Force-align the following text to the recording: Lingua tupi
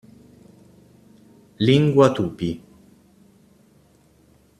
Lingua 1.65 2.09
tupi 2.17 2.49